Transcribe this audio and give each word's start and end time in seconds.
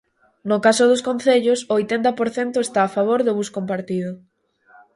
No 0.49 0.57
caso 0.65 0.83
dos 0.91 1.05
concellos, 1.09 1.59
o 1.61 1.65
oitenta 1.79 2.11
por 2.19 2.27
cento 2.37 2.57
está 2.61 2.79
a 2.83 2.93
favor 2.95 3.19
do 3.23 3.35
bus 3.39 3.49
compartido. 3.57 4.11